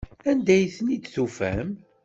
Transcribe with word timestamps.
Anda 0.29 0.51
ay 0.55 0.65
ten-id-tufam? 0.75 1.69